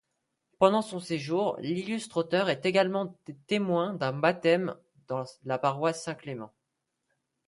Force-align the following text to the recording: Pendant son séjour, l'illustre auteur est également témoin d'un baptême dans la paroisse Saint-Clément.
Pendant 0.57 0.81
son 0.81 0.99
séjour, 0.99 1.57
l'illustre 1.59 2.17
auteur 2.17 2.49
est 2.49 2.65
également 2.65 3.15
témoin 3.45 3.93
d'un 3.93 4.13
baptême 4.13 4.75
dans 5.07 5.25
la 5.45 5.59
paroisse 5.59 6.01
Saint-Clément. 6.03 6.51